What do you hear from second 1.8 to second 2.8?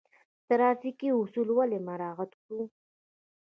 مراعات کړو؟